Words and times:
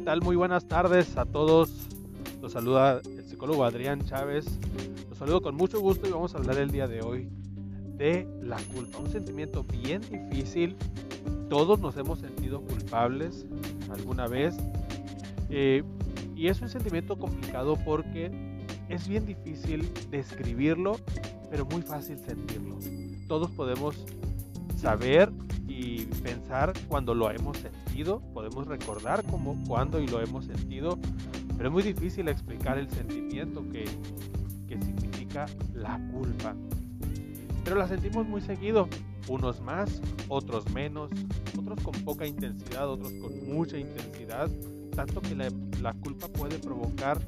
tal? 0.00 0.22
Muy 0.22 0.36
buenas 0.36 0.66
tardes 0.66 1.16
a 1.18 1.26
todos. 1.26 1.70
Los 2.40 2.52
saluda 2.52 3.02
el 3.04 3.24
psicólogo 3.24 3.64
Adrián 3.64 4.04
Chávez. 4.04 4.46
Los 5.08 5.18
saludo 5.18 5.42
con 5.42 5.54
mucho 5.54 5.80
gusto 5.80 6.08
y 6.08 6.10
vamos 6.10 6.34
a 6.34 6.38
hablar 6.38 6.56
el 6.58 6.70
día 6.70 6.88
de 6.88 7.02
hoy 7.02 7.28
de 7.98 8.26
la 8.42 8.56
culpa. 8.74 8.98
Un 8.98 9.10
sentimiento 9.10 9.64
bien 9.64 10.00
difícil. 10.10 10.76
Todos 11.50 11.78
nos 11.80 11.96
hemos 11.98 12.20
sentido 12.20 12.62
culpables 12.62 13.44
alguna 13.90 14.28
vez. 14.28 14.56
Eh, 15.50 15.82
y 16.34 16.48
es 16.48 16.60
un 16.62 16.70
sentimiento 16.70 17.18
complicado 17.18 17.76
porque 17.84 18.30
es 18.88 19.06
bien 19.06 19.26
difícil 19.26 19.88
describirlo, 20.10 20.96
pero 21.50 21.66
muy 21.66 21.82
fácil 21.82 22.18
sentirlo. 22.18 22.78
Todos 23.28 23.50
podemos 23.50 24.06
saber 24.76 25.30
pensar 26.22 26.72
cuando 26.88 27.14
lo 27.14 27.30
hemos 27.30 27.58
sentido, 27.58 28.20
podemos 28.32 28.66
recordar 28.66 29.24
cómo, 29.24 29.62
cuándo 29.66 30.00
y 30.00 30.06
lo 30.06 30.20
hemos 30.20 30.46
sentido, 30.46 30.98
pero 31.56 31.68
es 31.68 31.72
muy 31.72 31.82
difícil 31.82 32.28
explicar 32.28 32.78
el 32.78 32.88
sentimiento 32.90 33.62
que, 33.70 33.84
que 34.68 34.80
significa 34.80 35.46
la 35.74 35.98
culpa. 36.12 36.54
Pero 37.64 37.76
la 37.76 37.86
sentimos 37.86 38.26
muy 38.26 38.40
seguido, 38.40 38.88
unos 39.28 39.60
más, 39.60 40.00
otros 40.28 40.68
menos, 40.70 41.10
otros 41.58 41.80
con 41.82 41.94
poca 42.04 42.26
intensidad, 42.26 42.88
otros 42.88 43.12
con 43.14 43.46
mucha 43.46 43.78
intensidad, 43.78 44.50
tanto 44.94 45.20
que 45.20 45.34
la, 45.34 45.48
la 45.80 45.92
culpa 45.94 46.28
puede 46.28 46.58
provocar 46.58 47.18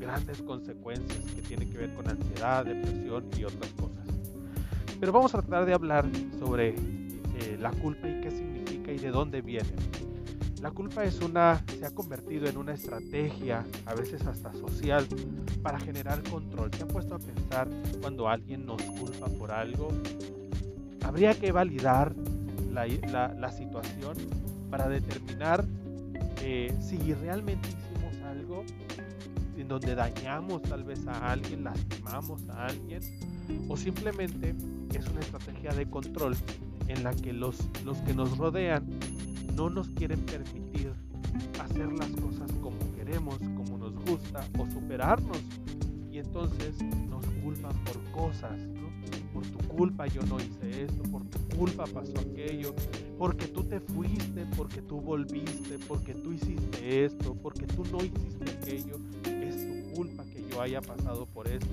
grandes 0.00 0.40
consecuencias 0.42 1.24
que 1.34 1.42
tienen 1.42 1.70
que 1.70 1.78
ver 1.78 1.94
con 1.94 2.08
ansiedad, 2.08 2.64
depresión 2.64 3.24
y 3.36 3.44
otras 3.44 3.70
cosas. 3.72 4.06
Pero 4.98 5.12
vamos 5.12 5.34
a 5.34 5.42
tratar 5.42 5.66
de 5.66 5.74
hablar 5.74 6.06
sobre 6.38 6.74
eh, 7.40 7.56
la 7.58 7.70
culpa 7.70 8.08
y 8.08 8.20
qué 8.20 8.30
significa 8.30 8.92
y 8.92 8.98
de 8.98 9.10
dónde 9.10 9.40
viene. 9.42 9.70
La 10.60 10.72
culpa 10.72 11.04
es 11.04 11.20
una, 11.20 11.62
se 11.78 11.86
ha 11.86 11.94
convertido 11.94 12.48
en 12.48 12.56
una 12.56 12.74
estrategia, 12.74 13.64
a 13.86 13.94
veces 13.94 14.26
hasta 14.26 14.52
social, 14.54 15.06
para 15.62 15.78
generar 15.78 16.22
control. 16.28 16.72
¿Se 16.74 16.82
han 16.82 16.88
puesto 16.88 17.14
a 17.14 17.18
pensar 17.18 17.68
cuando 18.00 18.28
alguien 18.28 18.66
nos 18.66 18.82
culpa 18.82 19.28
por 19.28 19.52
algo? 19.52 19.88
Habría 21.02 21.38
que 21.38 21.52
validar 21.52 22.14
la, 22.72 22.86
la, 23.34 23.52
situación 23.52 24.16
para 24.68 24.88
determinar 24.88 25.64
eh, 26.42 26.74
si 26.80 27.14
realmente 27.14 27.68
hicimos 27.68 28.20
algo 28.22 28.64
en 29.56 29.68
donde 29.68 29.94
dañamos 29.94 30.62
tal 30.62 30.84
vez 30.84 31.06
a 31.06 31.32
alguien, 31.32 31.64
lastimamos 31.64 32.48
a 32.48 32.66
alguien, 32.66 33.00
o 33.68 33.76
simplemente 33.76 34.54
es 34.94 35.08
una 35.08 35.20
estrategia 35.20 35.72
de 35.72 35.88
control 35.88 36.36
en 36.88 37.04
la 37.04 37.14
que 37.14 37.32
los, 37.32 37.56
los 37.84 37.98
que 37.98 38.14
nos 38.14 38.36
rodean 38.36 38.84
no 39.54 39.70
nos 39.70 39.88
quieren 39.90 40.20
permitir 40.20 40.92
hacer 41.60 41.92
las 41.92 42.10
cosas 42.12 42.50
como 42.62 42.78
queremos, 42.96 43.38
como 43.38 43.78
nos 43.78 43.94
gusta 44.04 44.46
o 44.58 44.66
superarnos. 44.70 45.38
Y 46.10 46.18
entonces 46.18 46.76
nos 47.08 47.24
culpan 47.42 47.72
por 47.84 48.02
cosas, 48.10 48.58
¿no? 48.58 48.88
Por 49.32 49.46
tu 49.46 49.58
culpa 49.68 50.06
yo 50.06 50.22
no 50.22 50.36
hice 50.38 50.84
esto, 50.84 51.02
por 51.04 51.24
tu 51.24 51.38
culpa 51.56 51.84
pasó 51.86 52.18
aquello, 52.18 52.74
porque 53.18 53.46
tú 53.46 53.62
te 53.62 53.78
fuiste, 53.80 54.46
porque 54.56 54.82
tú 54.82 55.00
volviste, 55.00 55.78
porque 55.86 56.14
tú 56.14 56.32
hiciste 56.32 57.04
esto, 57.04 57.34
porque 57.42 57.66
tú 57.66 57.84
no 57.92 57.98
hiciste 57.98 58.50
aquello. 58.50 58.96
Es 59.24 59.56
tu 59.56 59.94
culpa 59.94 60.24
que 60.24 60.44
yo 60.50 60.60
haya 60.60 60.80
pasado 60.80 61.26
por 61.26 61.46
esto, 61.46 61.68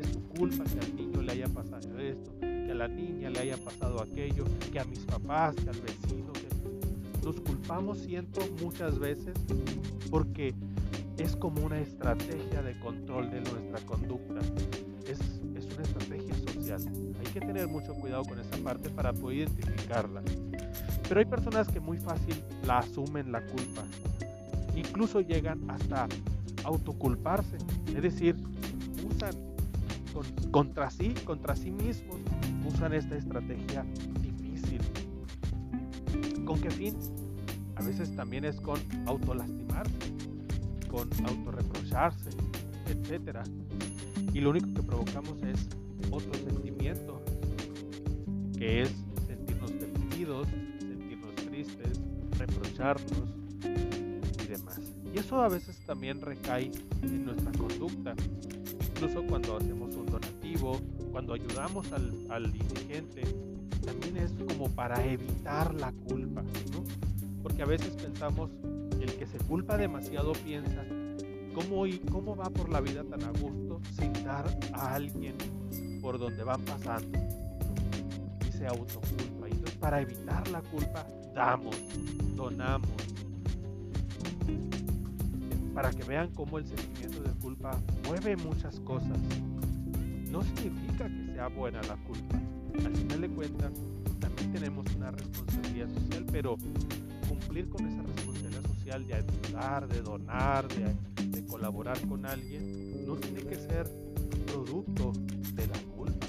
es 0.00 0.12
tu 0.12 0.20
culpa 0.28 0.64
que 0.64 0.80
al 0.80 0.96
niño 0.96 1.22
le 1.22 1.32
haya 1.32 1.48
pasado 1.48 1.98
esto, 1.98 2.35
la 2.76 2.88
niña 2.88 3.30
le 3.30 3.40
haya 3.40 3.56
pasado 3.56 4.02
aquello, 4.02 4.44
que 4.72 4.78
a 4.78 4.84
mis 4.84 5.00
papás, 5.00 5.56
que 5.56 5.70
al 5.70 5.80
vecino, 5.80 6.32
que 6.32 7.24
nos 7.24 7.40
culpamos 7.40 7.98
siento 7.98 8.40
muchas 8.62 8.98
veces 8.98 9.34
porque 10.10 10.54
es 11.18 11.34
como 11.36 11.64
una 11.64 11.80
estrategia 11.80 12.62
de 12.62 12.78
control 12.80 13.30
de 13.30 13.40
nuestra 13.40 13.80
conducta. 13.86 14.40
Es, 15.08 15.18
es 15.56 15.72
una 15.72 15.82
estrategia 15.82 16.34
social. 16.34 16.82
Hay 17.18 17.32
que 17.32 17.40
tener 17.40 17.68
mucho 17.68 17.94
cuidado 17.94 18.24
con 18.24 18.38
esa 18.38 18.56
parte 18.58 18.90
para 18.90 19.12
poder 19.12 19.48
identificarla. 19.48 20.22
Pero 21.08 21.20
hay 21.20 21.26
personas 21.26 21.68
que 21.68 21.80
muy 21.80 21.98
fácil 21.98 22.36
la 22.66 22.78
asumen 22.78 23.32
la 23.32 23.40
culpa. 23.46 23.82
Incluso 24.74 25.20
llegan 25.20 25.68
hasta 25.70 26.06
autoculparse. 26.64 27.56
Es 27.94 28.02
decir, 28.02 28.36
usan 29.08 29.45
con, 30.16 30.50
contra 30.50 30.90
sí, 30.90 31.12
contra 31.24 31.54
sí 31.54 31.70
mismos, 31.70 32.16
usan 32.66 32.94
esta 32.94 33.16
estrategia 33.16 33.84
difícil. 34.22 34.80
¿Con 36.46 36.58
qué 36.58 36.70
fin? 36.70 36.96
A 37.74 37.82
veces 37.82 38.16
también 38.16 38.46
es 38.46 38.58
con 38.58 38.80
autolastimarse, 39.06 39.92
con 40.88 41.10
autorreprocharse, 41.26 42.30
etc. 42.86 43.40
Y 44.32 44.40
lo 44.40 44.50
único 44.50 44.72
que 44.72 44.82
provocamos 44.82 45.42
es 45.42 45.68
otro 46.10 46.32
sentimiento, 46.32 47.22
que 48.56 48.82
es 48.82 48.94
sentirnos 49.26 49.70
deprimidos, 49.78 50.48
sentirnos 50.78 51.34
tristes, 51.34 52.00
reprocharnos 52.38 53.34
y 54.42 54.46
demás. 54.46 54.80
Y 55.14 55.18
eso 55.18 55.42
a 55.42 55.48
veces 55.48 55.78
también 55.80 56.22
recae 56.22 56.70
en 57.02 57.26
nuestra 57.26 57.52
conducta, 57.52 58.14
incluso 58.96 59.22
cuando 59.26 59.56
hacemos 59.58 59.94
un 59.94 60.06
donativo, 60.06 60.80
cuando 61.12 61.34
ayudamos 61.34 61.92
al, 61.92 62.12
al 62.30 62.46
indigente, 62.46 63.22
también 63.84 64.16
es 64.16 64.32
como 64.48 64.70
para 64.70 65.04
evitar 65.04 65.74
la 65.74 65.92
culpa, 65.92 66.42
¿no? 66.72 66.82
Porque 67.42 67.62
a 67.62 67.66
veces 67.66 67.90
pensamos, 67.90 68.50
el 68.98 69.12
que 69.16 69.26
se 69.26 69.38
culpa 69.38 69.76
demasiado 69.76 70.32
piensa, 70.32 70.82
¿cómo, 71.54 71.86
y 71.86 71.98
cómo 71.98 72.36
va 72.36 72.48
por 72.48 72.70
la 72.70 72.80
vida 72.80 73.04
tan 73.04 73.22
a 73.22 73.30
gusto 73.32 73.80
sin 73.98 74.12
dar 74.24 74.46
a 74.72 74.94
alguien 74.94 75.36
por 76.00 76.18
donde 76.18 76.42
van 76.42 76.62
pasando? 76.62 77.18
Y 78.48 78.52
se 78.52 78.66
autoculpa. 78.66 79.46
Entonces 79.46 79.76
para 79.78 80.00
evitar 80.00 80.48
la 80.48 80.62
culpa, 80.62 81.06
damos, 81.34 81.76
donamos. 82.34 83.15
Para 85.76 85.90
que 85.90 86.04
vean 86.04 86.30
cómo 86.30 86.56
el 86.56 86.64
sentimiento 86.64 87.22
de 87.22 87.30
culpa 87.38 87.78
mueve 88.06 88.34
muchas 88.34 88.80
cosas. 88.80 89.18
No 90.30 90.42
significa 90.42 91.06
que 91.06 91.34
sea 91.34 91.48
buena 91.48 91.82
la 91.82 91.96
culpa. 91.96 92.40
Al 92.82 92.96
final 92.96 93.20
de 93.20 93.28
cuentas, 93.28 93.72
también 94.18 94.52
tenemos 94.54 94.86
una 94.96 95.10
responsabilidad 95.10 95.88
social, 95.90 96.24
pero 96.32 96.56
cumplir 97.28 97.68
con 97.68 97.86
esa 97.86 98.02
responsabilidad 98.02 98.62
social 98.62 99.06
de 99.06 99.14
ayudar, 99.16 99.86
de 99.86 100.00
donar, 100.00 100.66
de, 100.68 101.44
colaborar 101.44 102.00
con 102.08 102.24
alguien, 102.24 103.06
no 103.06 103.16
tiene 103.16 103.42
que 103.42 103.56
ser 103.56 103.86
producto 104.46 105.12
de 105.52 105.66
la 105.66 105.78
culpa, 105.94 106.26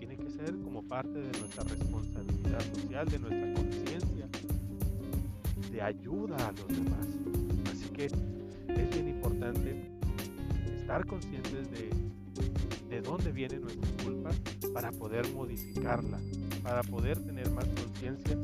tiene 0.00 0.16
que 0.16 0.28
ser 0.28 0.58
como 0.58 0.82
parte 0.82 1.20
de 1.20 1.38
nuestra 1.38 1.62
responsabilidad 1.62 2.60
social, 2.74 3.08
de 3.08 3.18
nuestra 3.20 3.54
conciencia, 3.54 4.28
de 5.70 5.82
ayuda 5.82 6.48
a 6.48 6.52
los 6.52 6.68
demás. 6.68 7.06
Así 7.70 7.88
que 7.90 8.41
bien 8.92 9.08
importante 9.08 9.90
estar 10.76 11.06
conscientes 11.06 11.70
de, 11.70 11.90
de 12.88 13.00
dónde 13.00 13.32
viene 13.32 13.58
nuestra 13.58 13.88
culpa 14.04 14.30
para 14.74 14.90
poder 14.92 15.26
modificarla, 15.32 16.18
para 16.62 16.82
poder 16.82 17.18
tener 17.20 17.50
más 17.50 17.66
conciencia 17.66 18.36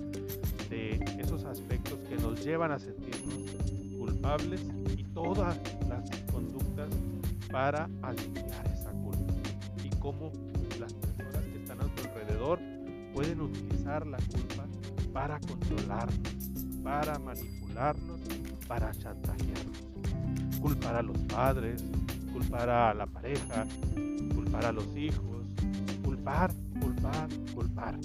de 0.70 1.00
esos 1.18 1.44
aspectos 1.44 1.98
que 2.08 2.16
nos 2.16 2.44
llevan 2.44 2.72
a 2.72 2.78
sentirnos 2.78 3.50
culpables 3.98 4.60
y 4.96 5.04
todas 5.04 5.58
las 5.88 6.10
conductas 6.32 6.88
para 7.50 7.88
aliviar 8.02 8.66
esa 8.72 8.90
culpa 8.92 9.32
y 9.84 9.90
cómo 9.96 10.32
las 10.78 10.92
personas 10.94 11.44
que 11.44 11.58
están 11.58 11.80
a 11.80 11.84
nuestro 11.84 12.10
alrededor 12.10 12.58
pueden 13.14 13.40
utilizar 13.40 14.06
la 14.06 14.18
culpa 14.18 14.66
para 15.12 15.40
controlarnos, 15.40 16.20
para 16.82 17.18
manipularnos, 17.18 18.20
para 18.66 18.92
chantajearnos. 18.92 19.87
Culpar 20.60 20.96
a 20.96 21.02
los 21.02 21.18
padres, 21.18 21.84
culpar 22.32 22.68
a 22.68 22.94
la 22.94 23.06
pareja, 23.06 23.66
culpar 24.34 24.66
a 24.66 24.72
los 24.72 24.96
hijos, 24.96 25.46
culpar, 26.04 26.52
culpar, 26.80 27.28
culpar. 27.54 27.98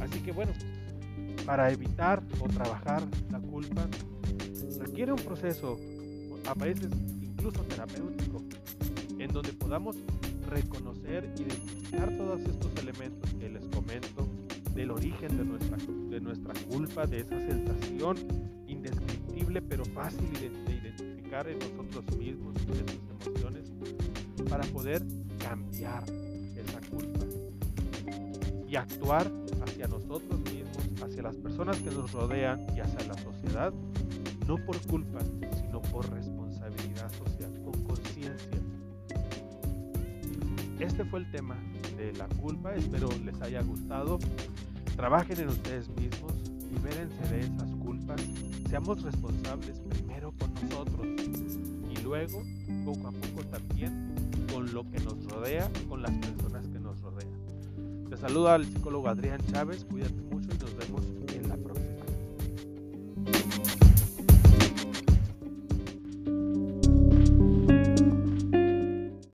Así 0.00 0.20
que 0.20 0.32
bueno, 0.32 0.52
para 1.46 1.70
evitar 1.70 2.22
o 2.40 2.48
trabajar 2.48 3.02
la 3.30 3.40
culpa 3.40 3.86
requiere 4.78 5.12
un 5.12 5.20
proceso, 5.20 5.78
a 6.46 6.54
veces 6.54 6.90
incluso 7.22 7.62
terapéutico, 7.62 8.42
en 9.18 9.32
donde 9.32 9.52
podamos 9.52 9.96
reconocer, 10.48 11.32
identificar 11.38 12.10
todos 12.16 12.40
estos 12.42 12.74
elementos 12.76 13.32
que 13.34 13.48
les 13.48 13.64
comento 13.66 14.26
del 14.74 14.90
origen 14.90 15.36
de 15.36 15.44
nuestra, 15.44 15.76
de 15.76 16.20
nuestra 16.20 16.54
culpa, 16.68 17.06
de 17.06 17.20
esa 17.20 17.38
sensación 17.38 18.16
indescriptible 19.54 19.62
pero 19.62 19.84
fácil 19.84 20.32
de 20.32 20.72
identificar 20.72 21.46
en 21.48 21.58
nosotros 21.58 22.16
mismos, 22.16 22.56
en 22.56 22.66
nuestras 22.66 23.26
emociones, 23.26 23.72
para 24.48 24.64
poder 24.64 25.02
cambiar 25.38 26.04
esa 26.56 26.80
culpa 26.90 27.20
y 28.68 28.76
actuar 28.76 29.30
hacia 29.62 29.86
nosotros 29.86 30.40
mismos, 30.40 31.02
hacia 31.02 31.22
las 31.22 31.36
personas 31.36 31.78
que 31.78 31.90
nos 31.90 32.12
rodean 32.12 32.66
y 32.76 32.80
hacia 32.80 33.06
la 33.06 33.14
sociedad 33.14 33.72
no 34.46 34.56
por 34.56 34.78
culpa, 34.86 35.20
sino 35.56 35.80
por 35.82 36.10
responsabilidad 36.12 37.10
social, 37.12 37.52
con 37.64 37.82
conciencia. 37.84 38.60
Este 40.80 41.04
fue 41.04 41.20
el 41.20 41.30
tema 41.30 41.56
de 41.96 42.12
la 42.14 42.26
culpa, 42.28 42.74
espero 42.74 43.08
les 43.24 43.40
haya 43.40 43.62
gustado. 43.62 44.18
Trabajen 44.96 45.40
en 45.40 45.48
ustedes 45.48 45.88
mismos, 45.88 46.32
libérense 46.70 47.22
de 47.30 47.40
esas 47.40 47.73
seamos 48.74 49.00
responsables 49.02 49.78
primero 49.88 50.34
con 50.36 50.52
nosotros 50.54 51.06
y 51.06 52.02
luego, 52.02 52.42
poco 52.84 53.06
a 53.06 53.12
poco 53.12 53.46
también, 53.48 54.12
con 54.52 54.74
lo 54.74 54.82
que 54.90 54.98
nos 54.98 55.24
rodea, 55.26 55.70
con 55.88 56.02
las 56.02 56.10
personas 56.10 56.66
que 56.66 56.80
nos 56.80 57.00
rodean. 57.00 57.30
Te 58.10 58.16
saluda 58.16 58.56
el 58.56 58.66
psicólogo 58.66 59.06
Adrián 59.06 59.38
Chávez, 59.52 59.84
cuídate 59.84 60.20
mucho 60.22 60.48